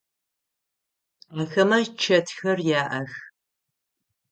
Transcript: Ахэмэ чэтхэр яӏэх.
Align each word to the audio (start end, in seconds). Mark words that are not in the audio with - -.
Ахэмэ 1.41 1.77
чэтхэр 2.01 2.59
яӏэх. 2.81 3.13